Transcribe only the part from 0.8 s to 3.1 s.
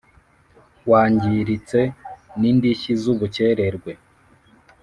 Wangiritse n indishyi z